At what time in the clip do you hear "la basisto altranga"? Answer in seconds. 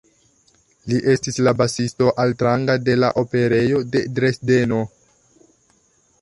1.47-2.77